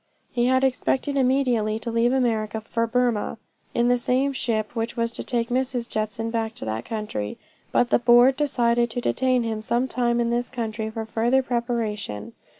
[0.31, 3.37] '"He had expected immediately to leave America for Burmah,
[3.75, 5.87] in the same ship which was to take Mrs.
[5.87, 7.37] Judson back to that country,
[7.71, 12.33] but the Board decided to detain him some time in this country for further preparation.